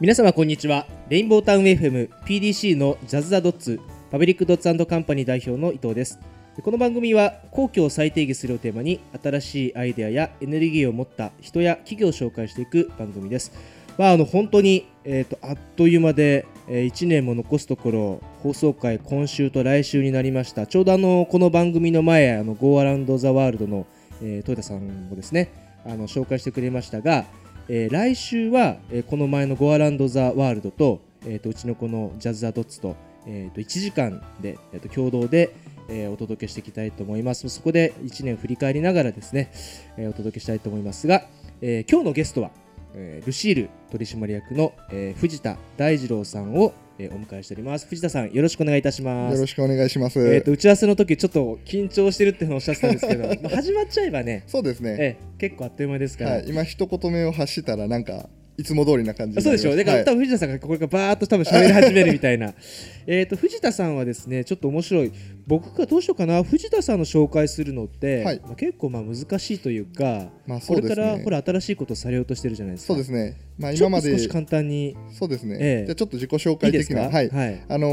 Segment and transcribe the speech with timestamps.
[0.00, 0.86] 皆様こんにちは。
[1.08, 3.80] レインボータウン FM PDC のジャズ・ザ・ドッツ
[4.12, 6.20] パブリック・ドッツカンパニー代表の伊藤です。
[6.62, 13.50] この番組は皇居を再定義するをテーマに新しいアイデアやエネルギーを持った人や企業を紹介していく番組です。
[13.98, 20.68] まあ、あの本当に、えーと、あっという間で、えー、1年も残すところ放送回今週と来週になりました。
[20.68, 23.84] ちょうどあのこの番組の前あの Go Around the World の、
[24.22, 25.50] えー、豊田さんもですね
[25.84, 27.24] あの紹介してくれましたが、
[27.68, 32.96] えー、来週は、えー、この前のゴアランド・ザ・ワールドと,、えーと、うちのこのジャズ・ザ・ドッツと,、
[33.26, 35.54] えーと、1時間で、えーと、共同で、
[35.88, 37.48] えー、お届けしていきたいと思います。
[37.48, 39.50] そこで1年振り返りながらですね、
[39.96, 41.22] えー、お届けしたいと思いますが、
[41.60, 42.50] えー、今日のゲストは
[42.94, 47.86] えー、ルシール取締役の、えー、藤田大二郎さんを、えー、お迎えしております。
[47.86, 49.34] 藤田さんよろしくお願いいたします。
[49.34, 50.18] よろしくお願いします。
[50.20, 62.54] えっ、と打ち合わせの時ちょっと緊張してるっておっしゃってたんですけど まあ始まっちゃえばねそうですね、えー、結構あっという間ですから、はい、今一言目を発したらなんかいつも通りな感じそうでしょうだから、はい、多分藤田さんがこれからバーっと多分喋り始めるみたいな。
[63.06, 65.12] えと藤田さんはですねちょっと面白い
[65.48, 72.88] 僕がどうしようかな藤田さんの紹介するのって、はい、まあ、結構まあ難しいというか、まあ、これからほら新しいことをされようとしてるじゃないですか。
[72.88, 73.40] そうですね。
[73.58, 74.96] まあ、今まで少し簡単に。
[75.10, 77.08] そうですね、ええ、じゃちょっと自己紹介的な。
[77.08, 77.88] はい、はい、あの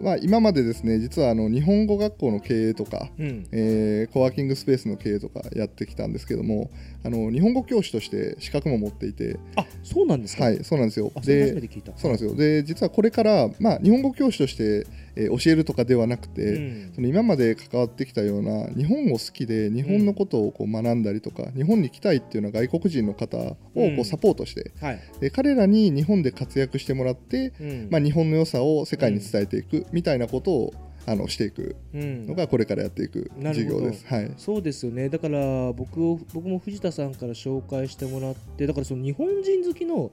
[0.00, 6.70] ー、まあ、今までですね実はあの日本語学校の経営とか、うん、えー、コワーキングスペースの経営とかやってきたんですけども
[7.02, 9.38] あの日本語教師として資格も持っていて。
[9.56, 10.44] あそうなんですか？
[10.44, 11.10] はいそうなんですよ。
[11.24, 11.48] で
[11.96, 12.34] そうなんですよ。
[12.36, 27.52] で実はこれから、まあ、日本語教師としてえー、教えるとかではなくて、うん、その今まで関わってきたような日本を好きで日本のことをこう学んだりとか、うん、日本に来たいっていうような外国人の方をこうサポートして、はい、で彼らに日本で活躍してもらって、
[27.90, 30.74] まあ、日本の良さを世界に伝えていくみたいなことを、
[31.06, 35.08] あのしていくのがこれからやっていく事業です、はい、そうですよね。
[35.08, 40.12] だから僕を僕も藤田さんから紹介してもらってだからその日本人好きの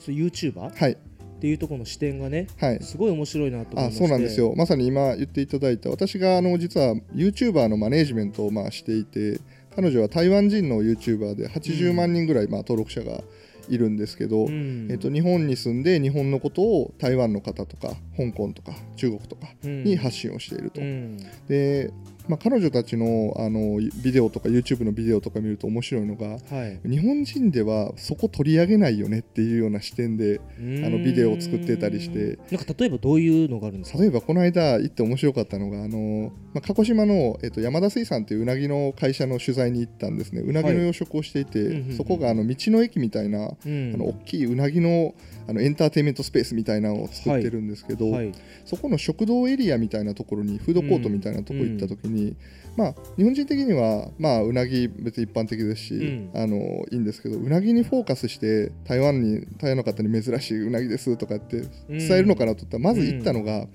[0.00, 0.96] そ YouTuber、はい、
[1.44, 4.54] っていうところの視点がね、はい、すごい面白いなと思いまそうなんですよ。
[4.56, 9.42] まさに今言っていただいた私があの実は YouTuber のマネージメントをまあしていて
[9.76, 13.20] 彼女は台湾人の YouTuber で80万人ぐらいまあ登録者が
[13.68, 20.80] いるんですけど、うん、えっと、日本に住んで日本のことを台湾の方とか香港とか中国とかに発信をしていると。
[20.80, 21.90] うん、で
[22.28, 26.38] まあ、彼女たちのあのビデオとか YouTube のビデオとか見ると面白いのが、は
[26.84, 32.38] い、日本人ではそこ取り上げないよねっていうような視点であのビデオを作ってたりして。
[32.50, 33.98] なんか例えばどういうのがあるんですか？
[33.98, 40.40] 例えばこの間行って面白かったのがあの、まあ、鹿児島の、えっと、山田水産っていううなぎの会社の取材に行ったんですね。
[40.40, 45.14] うなぎの養殖をしていて、はい、そこがあの道の駅みたいな、うん、あの大きいうなぎの
[45.46, 48.26] あのエンターテインメントスペースみたいなのを作ってるんですけど、はい。
[48.26, 48.34] はい、
[48.64, 52.36] そこの食堂エリアみたいなところにフードコートみたいなところ行った時に、うん、
[52.76, 56.56] まあ、日本人的には、まあ、うなぎ別に一般的ですし、うん、あの
[56.90, 63.66] いいんですけどうなぎにフォーカスして台湾に台湾の方に珍しいうなぎですとかって伝えるのかなと思ったら、まず行ったのが、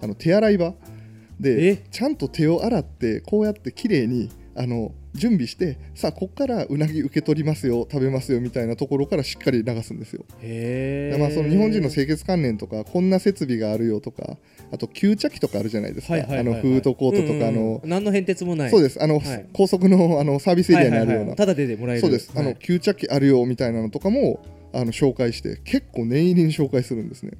[0.00, 0.74] あの手洗い場
[1.40, 10.24] でちゃんと手を洗ってこうやって綺麗にあの準備してさあここからうなぎ受け取りますよ食べますよみたいなところからしっかり流すんですよ。
[10.40, 14.38] へまあ、その日本人の清潔観念とかこんな設備があるよとか
[14.72, 18.70] あと吸着器とかあるじゃないですか、あのフードコートとか、あの何の変哲もない。
[18.70, 19.02] そうです。
[19.02, 22.00] あの、はい、高速のあのサービスエリアにあるような、ただでもらえる。
[22.00, 24.40] そうです、あの吸着器あるよみたいなのとかも
[24.72, 27.32] あの紹介して結構念入りに紹介するんですね。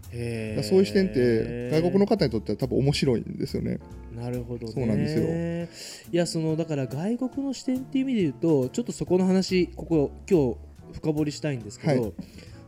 [0.63, 3.79] そういう視点って外国の方にとっては多分面白いんですよね
[4.17, 6.13] なるほど、そうなんですよ。
[6.13, 10.57] いやそのだから外国の視点っていう意味で言うとちょっとそこの話ここ今日
[10.99, 12.13] 深掘りしたいんですけど、はい。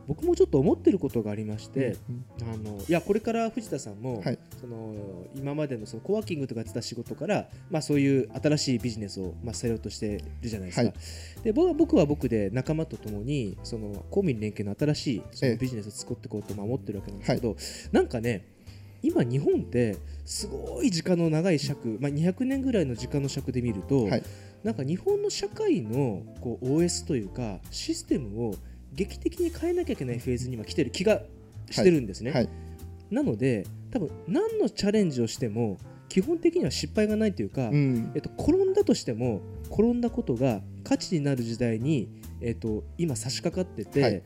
[0.09, 4.95] 僕もちょっと思ってることがありまして、うんあのいやこれから藤田さんも、はい、その
[5.35, 17.57] 今までのそのコワーキングとかやってた仕事から、まあ、そういう新しいビジネスを、まあ、されようとしてるじゃないですか、はい、で僕は僕で仲間とともにその公民連携の新しいそのビジネスを作っていこうと思ってるわけなんですけど、はい、
[17.91, 18.47] なんかね
[19.01, 24.23] 今日本ってすごい時間の長い尺、まあ、200年ぐらいの時間の尺で見ると、はい、
[24.63, 28.55] なんか日本の社会のこう OS というかシステムを
[28.93, 31.21] 劇的に変えなきゃいけないフェーズに今来てる気が
[31.69, 32.43] してるんですね、はい。
[32.43, 32.53] はい、
[33.13, 35.77] なので多分何のチャレンジをしても
[36.09, 39.41] 基本的には失敗がないというか、うん、えっと、転んだとしても
[39.71, 42.09] 転んだことが価値になる時代に、
[42.41, 44.23] えっと、今差し掛かってて、はい、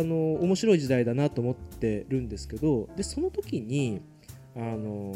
[0.00, 4.02] あの面白い時代だなと思ってるんですけどでその時に
[4.60, 5.14] あの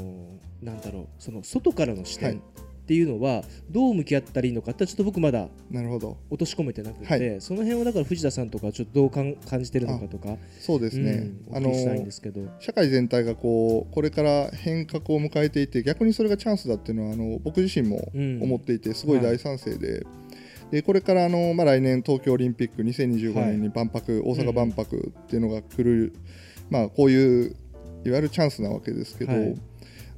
[0.63, 6.19] なんだろうその外からの視点っていうのはどう向き合ったらいいのかってちょっと僕まだなるほど。
[6.31, 11.73] 落とし込めてなくて、はい、その辺はだから藤田さんとかちょっとどうかん感じてるのかとかそうですね、うん、あの
[12.61, 18.11] 社会全体がこうこれから変革を迎えていて逆にそれがチャンスだっていうのはあの僕自身も
[18.43, 19.93] 思っていてすごい大賛成で。
[19.93, 20.03] はい
[20.71, 26.15] でこれからあの、まあ、来年東京オリンピック2025年に万博、はい、大阪万博っていうのが来る
[26.71, 27.57] まあ、こういう
[28.05, 29.61] いわゆるチャンスなわけですけど、はい、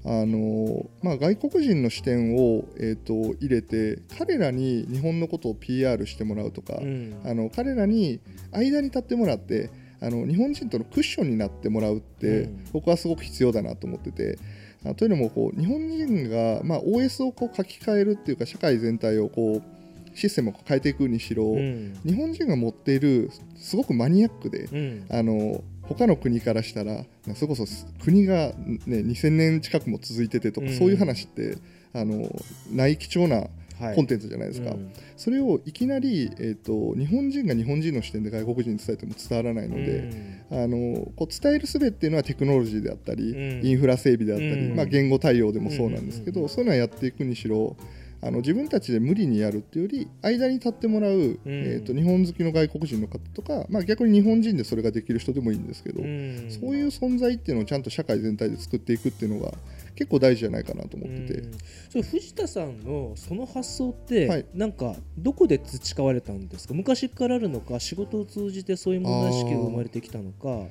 [0.05, 8.21] あのまあ、外国人の視点を、えーと、入れて彼らに日本のことを PR してもらうとか、うん、あの彼らに
[8.53, 14.39] 間に立ってもらってあの日本人とのクッションになってもらうって、うん、僕はすごく必要だなと思ってて。
[14.85, 27.05] あというのもこう日本人が、まあ、OS をこう書き換えるっていうか社会全体をこうシステムを変えていくにしろ、うん、日本人が持っているすごくマニアックで、うん、あの他の国からしたら
[27.35, 27.65] それこそ
[28.03, 31.59] 国が、ね、2000年近くも続いててとか、うん、そういう話って
[31.93, 32.29] あの
[32.73, 33.47] ない貴重な
[33.95, 40.11] コンテンツじゃないですか、はいうん、それをいきなり、えーと、日本人が日本人の視点で外国人に伝えても伝わらないので、
[40.51, 47.77] うん、あのこう伝えるすべっていうのはテクノロジーであったり、うん、インフラ整備であったり、まあ、言語対応でもそうなんですけど、そういうのはやっていくにしろ
[48.27, 59.53] あの自分たちで無理にやるっていうより間に立ってもらう、うん、えーと、日本好きの外国人の方とか、まあ、逆に日本人でそれができる人でもいいんですけど、うん、そういう存在っていうのをちゃんと社会全体で作っていくっていうのが
[59.95, 61.43] 結構大事じゃないかなと思ってて、
[61.89, 66.75] それ藤田さんのその発想って、はい、なんかどこで培われたんですか？
[66.75, 70.67] 昔からあるのか仕事を通じてそういう問題意識が生まれてきたのか。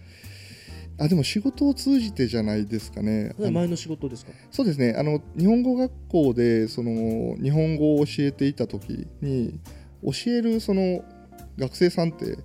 [0.97, 3.33] あでも仕事を通じてじゃないですかね。
[3.51, 4.31] 前の仕事ですか？
[4.51, 9.59] そうですねあの日本語学校でその日本語を教えていた時に
[10.03, 11.03] 教えるその
[11.57, 12.37] 学生さんって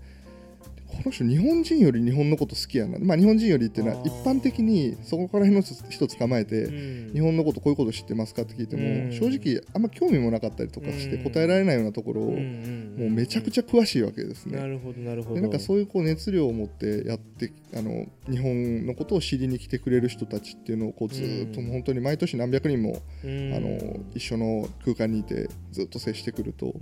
[0.90, 14.58] この人日本人より日本のこと好きやな、まあ、日本人よりっていうのは一般的にそこから辺の人捕まえて、うん、日本のことこういうこと知ってますかって聞いても、うん、正直あんま興味もなかったりとかして答えられないようなところを、もうめちゃくちゃ詳しいわけですね。
[14.58, 15.34] なるほどなるほど。
[15.36, 26.74] でなんかそういうこう熱量を持ってやってあの日本のことを知りに来てくれる人たちっていうのをこうずっと本当に毎年何百人も、あの一緒の空間にいてずっと接してくると、こ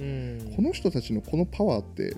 [0.62, 2.16] の人たちのこのパワーって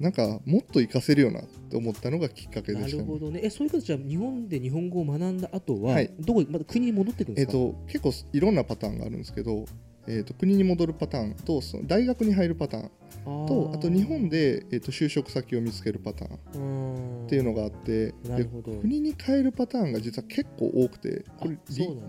[0.00, 3.40] なんかもっと活かせるよなって思ったのがきっかけでした、ね、なるほどね。
[3.42, 9.64] えそういう形は日本で日本語を学んだ後は、はい、どこまた国に戻ってくるんですか、えーと、結構いろんなパターンがあるんですけど、
[10.06, 12.90] えーと、国に戻るパターンとその大学に入るパターン
[13.24, 18.14] とあと日本で、えーと、就職先を見つけるパターンっていうのがあって
[18.80, 21.58] 国に変えるパターンが実は結構多くてこれ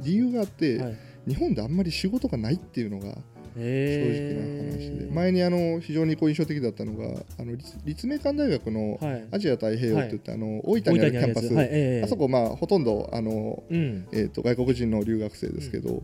[0.04, 0.98] 理由があって、はい、
[1.28, 3.18] 日本であんまり仕事がないっていうのが
[3.58, 5.08] 正直な話で。
[5.12, 7.56] 前にあの非常にこう印象的だったのがあの
[7.86, 9.00] 立命館大学の
[9.32, 16.04] アジア太平洋っていって、あの大分にあるキャンパス、あそこまあほとんどあの、えー、と外国人の留学生ですけど、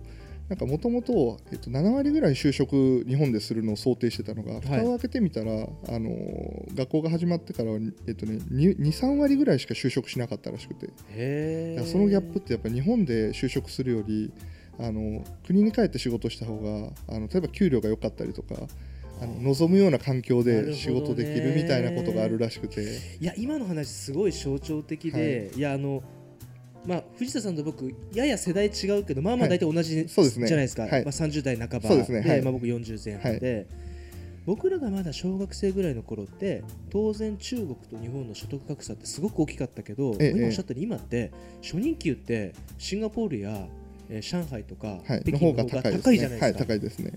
[0.49, 6.11] なんかもともと7割ぐらい就職日本でするのを想定してたのが蓋を開けてみたら、あの
[6.75, 10.89] 学校が始まってからは、えっとね、23割ぐらいしか就職しなかったらしくて。
[11.85, 14.31] そのギャップってやっぱ日本で就職するより
[14.79, 18.55] あの国に帰って仕事した方があの例えば給料が良かったりとか
[19.21, 22.81] あの望むような環境で仕事できるみたいなことがあるらしくて。
[23.19, 26.03] いや今の話すごい象徴的で、はい、いやあの
[26.85, 31.89] まあ、藤田さんと僕やや世代違うけどまあまあ大体同じ、はい、じゃないですか、はい、まあ、30代半ば。
[31.89, 32.29] で、ね。
[32.29, 33.67] はい、まあ、僕40前半で、
[34.45, 41.31] 僕らがまだ小学生ぐらいの頃って当然中国と日本の所得格差ってすごく大きかったけど、ええ、今おっしゃったように今って
[41.61, 43.67] 初任給ってシンガポールや
[44.13, 46.45] えー、上海とか、はい、北京の方が高いじゃないですか。
[46.45, 47.13] はい、高いですね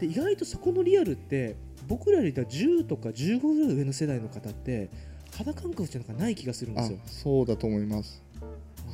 [0.00, 1.56] で意外とそこのリアルって
[1.86, 4.90] 僕らより10とか15ぐらい上の世代の方って
[5.36, 6.98] 肌感覚じゃない気がするんですよ。
[7.06, 8.22] そうだと思います。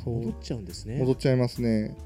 [0.04, 0.98] 戻っちゃうんですね。
[0.98, 1.96] 戻っちゃいますね。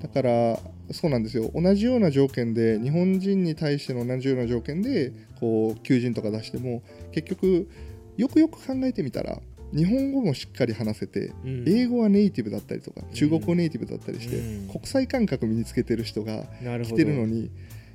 [0.00, 0.60] だから
[0.92, 7.68] そうなんですよ同じような条件で日本人に対しての同じような条件でこう求人とか出しても結局
[8.16, 9.40] よくよく考えてみたら
[9.74, 16.44] 日本語もしっかり話せて、うん、英語はネイティブだったりとか中国語ネイティブだったりして、うん、国際感覚身につけてる人が
[16.84, 17.50] 来てるのに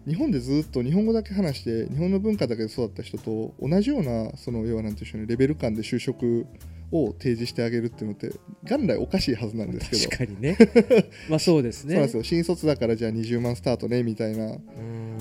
[0.08, 6.48] 日本でずっと日本語だけ話して日本の文化だけで育った人と同じようなその要は何て言うんでしょうねレベル感で就職
[6.92, 8.32] を提示してあげるっていうのって
[8.64, 10.10] 元来おかしいはずなんですけど。
[10.10, 10.58] 確かにね。
[11.30, 11.94] まあそうですね。
[11.94, 12.24] そうなんですよ。
[12.24, 14.58] 新卒だからじゃあ20万スタートねみたいな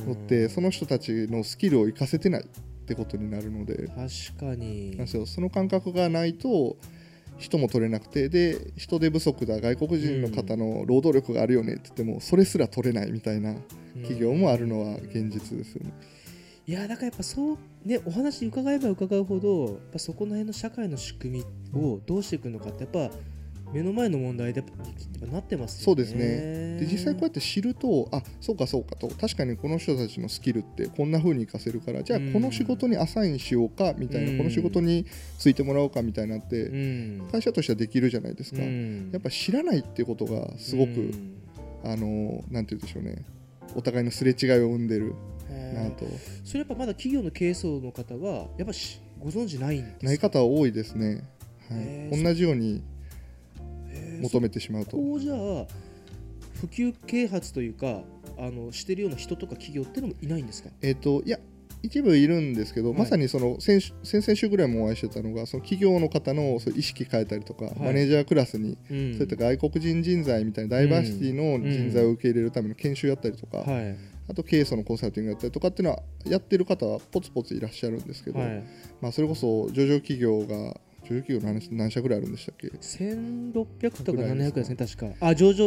[0.06, 2.44] のってその人たちのスキルを生かせてない
[2.82, 3.88] ってことになるので。
[3.88, 4.96] 確かに。
[4.96, 6.76] なんよその感覚がないと
[7.38, 13.54] 人も取れなくてで人手不足だ外国人の方の労働力があるよねって言っても、それすら取れないみたいな
[13.94, 15.92] 企業もあるのは現実ですよね。
[16.66, 23.14] いやだからやっぱそうねお話伺えば伺うほどやっぱそこの辺の社会の仕組みをどうしていくのかってやっぱ
[23.72, 24.62] 目の前の問題で
[25.30, 26.78] なってます、ね、そうですね。
[26.80, 29.08] で実際こうやって知るとあそうかそうかと。
[29.08, 35.06] 確かにこの人たちのスキルってこんな風に活かせるからじゃあこの仕事にアサインしようかみたいな、この仕事に
[35.38, 36.70] ついてもらおうかみたいなって、
[37.30, 41.12] 会社としてはできるじゃないですか、やっぱ知らないってことがすごく、
[41.84, 43.24] あのなんて言うんでしょうね。
[43.76, 45.14] お互いのすれ違いを生んでる
[45.74, 46.04] なと。
[46.44, 48.72] それやっぱまだ企業の経営層の方はやっぱ
[49.20, 50.06] ご存知ないんですか？
[50.06, 51.22] ない方は多いですね、
[51.68, 51.76] は
[52.16, 52.82] い、同じように
[54.20, 54.96] 求めてしまうと。
[54.96, 55.66] こうじゃあ
[56.60, 58.02] 普及啓発というか
[58.38, 60.70] あのしてるような人とか企業っていうのもいないんですか？
[60.82, 61.38] えっ、といや
[61.82, 73.96] 一部いるんですけど、はい、まさにその先先々週ぐらいもお会いしてたのがその企業の方のそう意識変えたりとか、はい、マネージャークラスに、うん、そういった外国人人材みたいなダイバーシティの人材を受け入れるための研修やったりとか、はい、
[74.28, 78.40] あと経営層のコンサルティングやったりとかっていうのはやってる方はポツポツいらっしゃるんですけど、
[79.00, 80.78] まあ、それこそ上場企業が
[81.10, 85.06] 上場企業の話何社ぐらいあるんでしたっけ？1600とか700ですね確か。
[85.20, 85.66] あ上場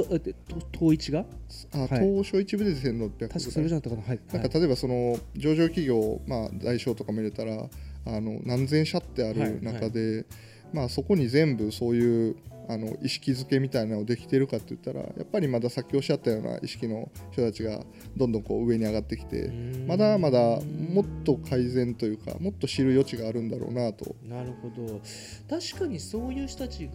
[0.73, 1.25] 統一が？
[1.73, 4.01] あ、はい、東証一部で1600確かそれじゃなかったかな。
[4.07, 4.19] はい。
[4.31, 7.69] なんか例えばその上場企業まあ代償とかも入れたら
[8.05, 10.25] あの何千社ってある中で、
[10.71, 12.35] まあそこに全部そういう
[12.69, 17.81] あの意識づけみたいなのできてるかって言ったらやっぱりまださっきおっしゃったような意識の人たちが
[18.15, 19.51] どんどんこう上に上がってきて
[19.87, 24.15] まだまだもっと改善というかもっと知る余地があるんだろうなと。
[24.27, 25.01] なるほど。
[25.49, 26.91] 確かにそういう人たちが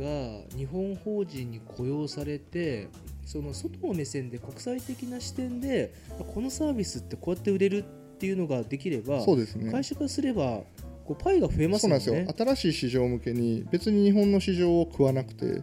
[0.56, 2.88] 日本法人に雇用されて
[3.24, 5.92] その外の目線で国際的な視点で
[6.34, 7.84] このサービスってこうやって売れる
[8.18, 10.62] っていうのができればそうです、ね、会社からすれば
[11.08, 12.46] こうパイが増えます、ね、そうなんですよ。
[12.54, 15.62] 新しい市場向けに別に日本の市場を食わなくて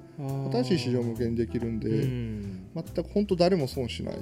[0.52, 4.18] 新しい市場向けにできるんで、ん、全く本当誰も損しない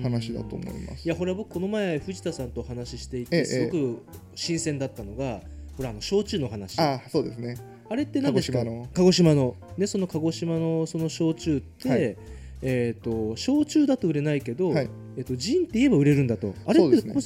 [0.00, 1.04] 話だと思います。
[1.04, 4.02] いやこれは僕この前藤田さんとお話ししていてすごく
[4.36, 5.40] 新鮮だったのが
[5.76, 6.78] これあの焼酎の話。
[6.78, 7.56] あそうですね。
[7.88, 8.60] あれって何ですか？
[8.60, 8.86] 鹿児島の。
[8.94, 12.16] 鹿児島の、ね、その鹿児島のその焼酎って、はい
[12.62, 16.54] えーと、焼酎だと売れないけど、はい、えーと、ジンって言えば売れるんだと。
[16.66, 17.22] あれって、ね、もう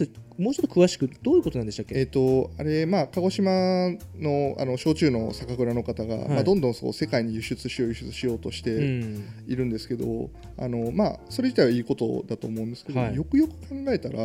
[0.55, 14.19] ちょっと詳しくどういうことなんでしたっけ、えーと、あれ、まあ、鹿児島のあの焼酎の酒蔵の方が、はい、まあ、どんどんそう世界に輸出しよう輸出しようとしているんですけど、うん、あのまあ、それ自体はいいことだと思うんですけど、はい、よくよく考えたら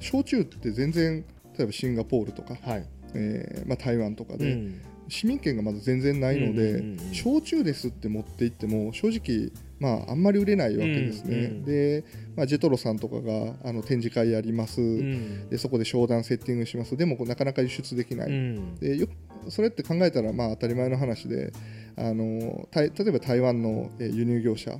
[0.00, 1.24] 焼酎って全然
[1.58, 2.86] 例えばシンガポールとか、はい。
[3.14, 4.80] えーまあ、台湾とかで、うん。
[5.08, 11.36] 市民権がまだ全然ないので、焼酎ですって持って行っても正直まあ、あんまり売れないわけですね。
[11.36, 12.04] うんうん、で、
[12.36, 16.96] まあ、ジェトロさんとかがあの展示会やります、うん、でそこで商談セッティングします。
[16.96, 19.08] でもなかなか輸出できない、うん、でよ
[19.48, 21.52] それって考えたらまあ当たり前の話で
[21.96, 24.78] あの例えば台湾の輸入業者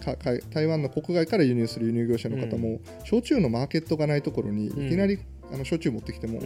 [0.00, 5.18] 台湾の国外から輸入する輸入業者の方も、焼酎のマーケットがないところにいきなり
[5.52, 6.38] あの焼酎持ってきても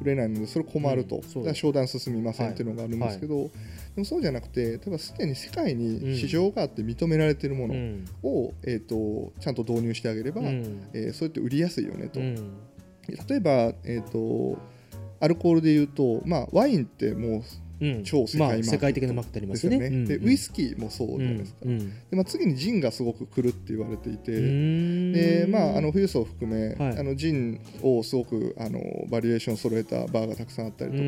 [0.00, 3.50] 売れないのでそれ困ると、うん、商談進みませんっていうのがあるんですけど、で
[3.96, 7.74] もそうじゃなくて例えばすでに世界に市場があって認められているもの
[8.22, 12.20] を、えーと、ちゃんと導入してあげれば、うん、えー、そうやって売りやすいよねと。
[12.20, 14.58] 例えば、えーと、
[15.20, 17.42] アルコールでいうと、まあ、ワインってもう
[18.04, 19.90] 超世界,、まあ、世界的なマーケットありますよね。
[19.90, 20.06] ね。
[20.06, 21.58] でウイスキーもそうじゃないですか。
[21.64, 31.02] でまあ、次にジンがすごく来るって言われていてで、まあ、あの富裕層を含め、はい、あのジンをすごくあのバリエーション揃えたバーがたくさんあったりとか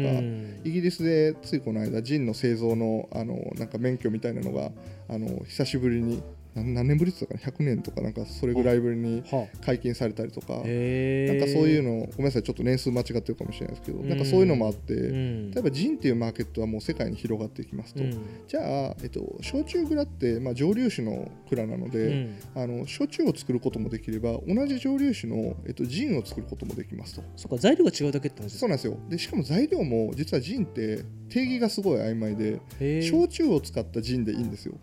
[0.65, 4.71] イギリスでついこの間ジンの製造のあのなんか免許みたいなのが
[5.09, 6.23] あの久しぶりに
[6.55, 9.23] 何年ぶりって言ったかな100年とかなんかそれぐらいぶりに
[9.65, 10.55] 解禁されたりとか。
[10.55, 18.03] なんかそういうのごめんなさいちょっと年数間違ってるかもしれないですけどなんかそういうのもあって例えばジンっていうマーケットはもう世界に広がっていきますと。
[18.49, 27.23] じゃあ、えっと、焼酎蔵って、まあ、蒸留酒の蔵なのであの焼酎を作ることもできれば同じ蒸留酒の、えっと、ジンを作ることもできますと。
[27.37, 28.99] そうか材料が違うだけって話そうなんですよ。
[29.09, 32.61] でしかも材料も実はジンって定義がすごい曖昧で
[33.03, 34.75] 焼酎を使ったジンでいいんですよ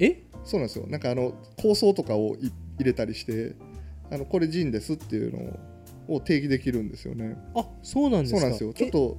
[0.00, 0.22] え？
[0.44, 0.86] そうなんですよ。
[0.88, 3.54] なんかあの構想とかを入れたりして
[4.10, 5.60] あのこれジンですっていうの
[6.08, 7.36] を定義できるんですよね。
[7.54, 8.40] あそうなんですか。
[8.40, 8.72] そうなんですよ。
[8.72, 9.18] ちょっと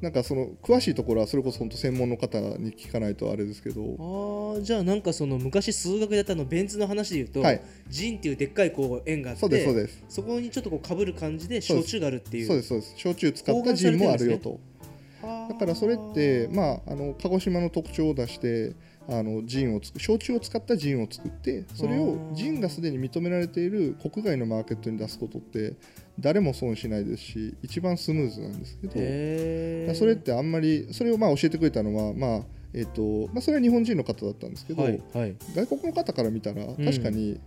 [0.00, 4.56] なんかその詳しいところはそれこそ本当専門の方に聞かないとあれですけど。
[4.58, 10.04] あじゃあなんかその昔数学やったのベン図の話でいうと、はい、ジンっていうでっかいこう円があってそうですそうです。
[10.08, 12.46] そこにちょっとこうかぶる感じで焼酎があるっていう。
[12.46, 12.94] そうですそうです。
[12.96, 14.58] 焼酎使ったジンもあるよと、
[15.22, 18.74] だからそれってまああの鹿児島の特徴を出して
[19.10, 25.74] あのジンを焼酎を使ったジンを作ってそれをジンがすでに認められている国外のマーケットに出すことって
[26.20, 32.40] 誰も損しないですし一番スムーズなんですけどそれってあんまりそれをまあ教えてくれたのはまあ
[32.72, 37.40] えーとまあ、それは日本人の方だったんですけど、はいはい、外国の方から見たら確かに、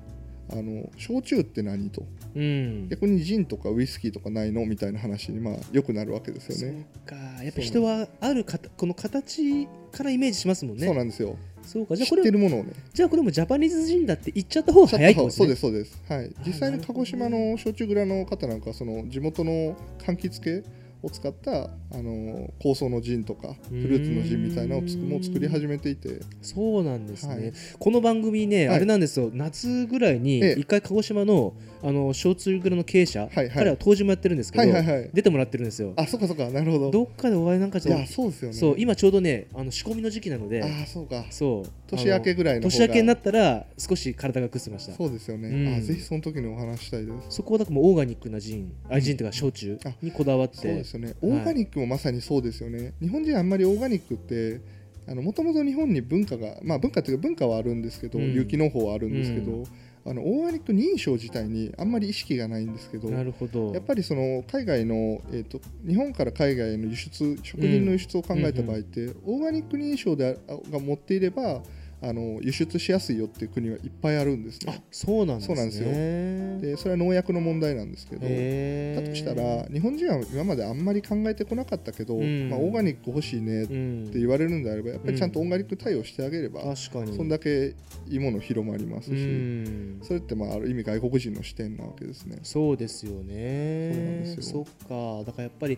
[0.52, 2.04] うん、あの焼酎って何と、
[2.36, 6.88] うん、逆にジンとかウイスキーとかないのみたいな話にまあよくなるわけですよね。
[6.94, 7.42] そうか。
[7.42, 10.86] やっぱ人はあるかこの形からイメージしますもんね。
[10.86, 11.96] そうなんですよそうか。
[11.96, 12.74] じゃあこれ知ってるものをね。
[12.94, 15.46] じゃあこれもジャパニーズ人だって言っちゃった方が早いってことですね。
[15.46, 16.04] そうですそうです。
[16.10, 16.32] はい。
[16.46, 20.64] 実際に鹿児島の焼酎蔵の方なんかその地元の柑橘系
[21.04, 26.22] を使ったあの香草のジンとかフルーツのジンみたいなのをつもう作り始めていて。
[26.42, 29.30] そうなんですね、はい、この番組ね、はい、あれなんですよ。
[29.34, 31.54] 夏ぐらいに一回鹿児島の
[31.86, 35.92] あの小通蔵の経営者、はいはい、彼は当時もやってるんですけど、はいはいはい、出てもらってるんですよ。
[35.98, 36.92] あそうかそうかなるほど。
[36.92, 38.56] どっかでお会いなんかいやそうですよね。
[38.56, 40.64] そう今ちょうどねあの仕込みの時期なので。
[40.64, 41.26] あそうか。
[41.30, 41.70] そう。
[41.88, 44.94] 年明けぐらいの年明けになったら少し体が崩せました。
[44.94, 47.36] そうですよね、うん、あぜひその時にお話したいです。
[47.36, 51.36] そこはだからもうオーガニックなジンあジンというか焼酎にこだわってですよね。
[51.36, 54.62] オーガニックもまさにそうですよね、日本人あんまりオーガニックって
[55.08, 59.66] もともと日本に文化がまあ文化というか文化はあるんですけど、うん、有機農法はあるんですけど、うん。
[60.06, 63.74] あのオーガニック認証自体にあんまり意識がないんですけどなるほど。
[63.74, 70.38] やっぱりその海外の、えーと、日本から海外への輸出食品の輸出を考えた場合って、うん、オーガニック認証で
[70.70, 71.62] が持っていれば
[72.04, 74.84] あの輸出しやすいよっていう国はいっぱいあるんですね。
[74.92, 75.56] そうなんですね。
[75.56, 75.88] ですよ。
[76.62, 87.76] でそれは農薬の問題なんですけど、だとしたら日本人は今まであんまり考えてこなかったけど、うん、まあオーガニック欲しいねって言われるんであれば、やっぱりちゃんとオーガニック対応してあげれば、うん、確かにそんだけ
[88.08, 92.40] いいもの広まりますし、うん、それってまあある意味外国人の視点なわけですね。
[92.44, 94.36] そうですよね。
[94.42, 95.24] そっか。
[95.26, 95.78] だからやっぱり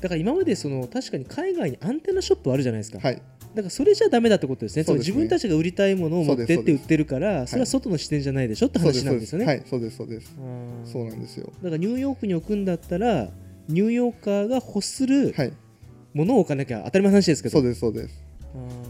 [0.00, 3.00] だから今までその確かに海外にアンテナショップあるじゃないですか。
[3.00, 3.20] はい。
[3.54, 9.44] だからそれじゃだめだってことですね、すね自分たちが売りたいものを持ってって売ってるから、それは外の視点じゃないでしょって話なんですよね。
[9.44, 10.36] はい、そうです、そうです。
[10.84, 11.52] そうなんですよ。
[11.62, 13.28] だからニューヨークに置くんだったら、
[13.68, 15.34] ニューヨーカーが欲する
[16.14, 17.58] ものを置かなきゃ当たり前の話ですけど。
[17.58, 18.22] そうです、そうです。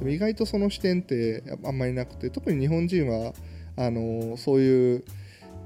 [0.06, 3.32] 意外とその視点ってあんまりなくて、特に日本人は
[3.76, 5.04] あのそういう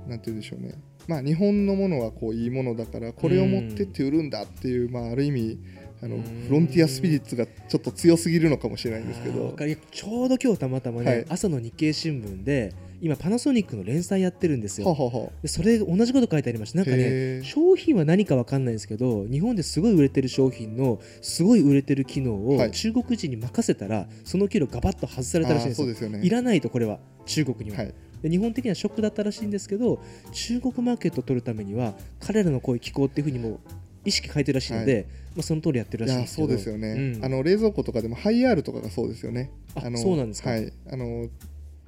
[0.08, 0.74] なんて言うんでしょうね。
[1.06, 5.58] まあ、日本のものはこういいものだからこれを持ってって売るんだっていう、まあ、ある意味
[6.04, 9.56] あのフロンティアスピリッツがちょっと強すぎるのかもしれないんですけど。
[9.90, 14.86] ちょうど今日たまたまね、はい、朝の日経新聞で今パナソニックの連載やってるんですよ。
[14.86, 16.78] はははでそれ同じこと書いてありました。
[16.78, 25.86] なんかね商品は何か分かんないんですけど日本ですごい売れてる商品のすごい売れてる機能を中国人に任せたら、はい、その機能ガバッと外されたらしいんですよ。
[25.86, 27.82] ですよね、いらないとこれは中国には。
[27.82, 27.94] はい。
[28.22, 33.60] で日本的にはショックだったらしいんですけど中国マーケットを取るためには彼らのこういうっていうふうにも
[34.04, 36.48] 意識変えてるらしいので、はい、まあ、その通りやってるらしいんですけど。
[36.48, 39.50] そうですよね、うん、あの冷蔵庫とかでもハイアールとかがそうですよね。
[39.74, 41.28] あのそうなんですか、はい、あの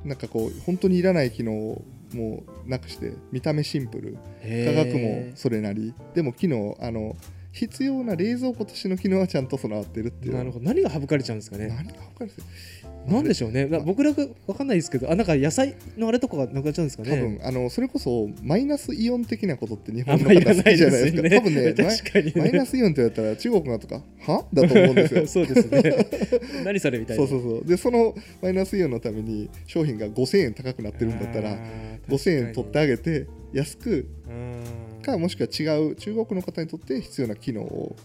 [0.05, 4.19] なんかこう本当にいらない機能をもうなくして見た目シンプル。
[4.43, 5.95] 価格もそれなり。
[6.15, 7.17] でも機能あの
[7.53, 10.35] 必要な冷蔵庫としての機能はちゃんと備わってるっていう。
[10.35, 10.65] なるほど。
[10.65, 11.69] 何が省かれちゃうんですかね？
[11.69, 12.43] 何が省かれて
[13.09, 17.11] なんでしょうね、僕らが分かんないですけど、あなんか野菜のあれとかがなくなっちゃうんですかね。
[17.11, 21.37] 多分あのそれこそマイナスイオン的なことって日本の方好きじゃないですか。
[21.37, 24.45] 多分ね ね、マイナスイオンって言ったら中国がとかは？
[24.53, 25.27] だと思うんですよ。
[25.29, 26.07] そうですね。
[26.65, 27.27] 何それみたいな。
[27.27, 27.69] そうそうそう。
[27.69, 31.57] でそのマイナスイオンのために商品が5000円高くなってるんだったら
[32.09, 34.07] 5000円取ってあげて安く。
[35.07, 37.97] かもしくは違う中国の方にとって必要な機能を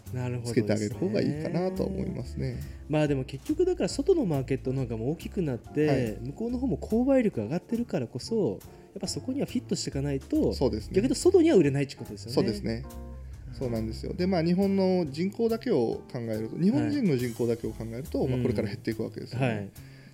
[0.45, 2.59] つけてあげる方がいいかなと思いますね。
[2.87, 8.59] まあでも結局だから外のマーケットの方がも大きくなって、はい、向こうの方も購買力上がってるからこそ
[8.93, 12.35] やっぱそこにはフィットしていかないとそうです、ね、逆に外には売れないってことですよね。
[12.35, 12.83] そうですね。
[13.53, 14.13] そうなんですよ。
[14.13, 19.47] でまあ日本の人口だけを考えると日本人の人口だけを考えると、はい、まあ、これから減っていくわけですよね。
[19.47, 19.69] はい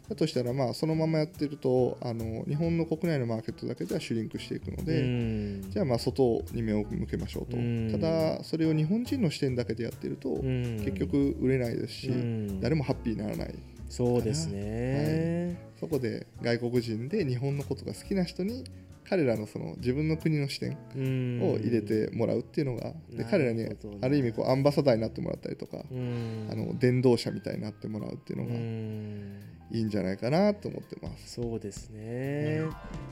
[0.09, 7.57] だとしたらまあそのままやってるとあの日本の国内のマーケットだけではシュリンクしていくのでじゃあまあ外に目を向けましょうと。
[7.91, 12.11] ただそれを日本人の視点だけでやってると結局売れないですし
[12.61, 13.55] 誰もハッピーにならない。
[13.89, 18.65] そうですね、はい、そこで外国人で日本のことが好きな人に
[19.09, 20.73] 彼らのその自分の国の視点
[21.41, 23.65] を入れてもらうっていうのがで彼らに
[24.01, 28.51] ある意味こうアンバサダーになってもらったりとかあの伝道者みたいになってもらうっていうのが
[29.71, 31.33] いいんじゃないかなと思ってます。
[31.33, 32.63] そうですね、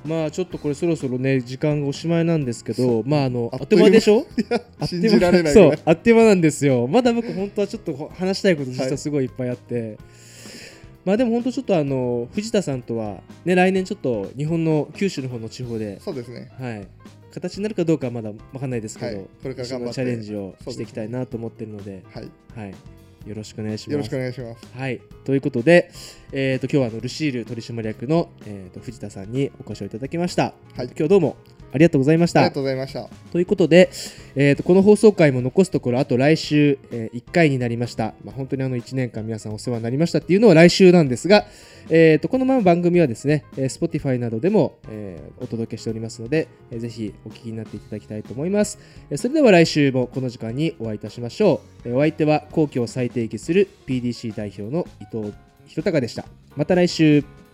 [0.05, 3.89] うん、まあちょっとこれそろそろね時間がおしまいなんですけどまああのあっという間。
[3.89, 4.25] でしょ？
[4.85, 6.87] 信じられないそうあっという間なんですよ。
[6.87, 9.97] まだ僕本当はちょっと話したいこと実はすごいいっぱいあって、はい
[11.05, 16.51] まあでも本当ちょっとあの藤田さんとはね来年ちょっと日本の九州の方の地方でそうですね。
[16.59, 16.87] はい。
[17.31, 22.73] 形になるかどうかはまだ分かんないですけど、はい、これからチャレンジをしていきたいなと思ってるので、はい、はい、
[23.25, 23.91] よろしくお願いします。
[23.91, 24.67] よろしくお願いします。
[24.77, 25.91] はい、ということで、
[26.31, 30.53] えーと、今日はあのルシール取締役の、えーと、藤田さんにお越しをいただきました。
[30.75, 31.37] はい、今日どうも
[31.75, 32.39] ありがとうございました。
[32.39, 33.09] ありがとうございました。
[33.33, 33.89] ということで、
[34.37, 38.13] えーと、この放送回も残すところあと来週、えー、1回になりました。
[38.23, 41.45] まあ、本当にあの1年間皆さんお世話になりましたっていうのは来週なんですが、
[41.89, 48.79] えー、とこのまま番組はですね、えー、Spotify などでも、えー、お届けしておりますので、えー、ぜひお聞きになっていただきたいと思います。
[49.09, 51.89] えー、それでは来週もこの時間にお会いいたしましょう。
[51.89, 55.33] えー、お相手は皇居を再定義する PDC 代表の伊藤
[55.67, 56.23] 弘隆でした。
[56.55, 57.44] また来週。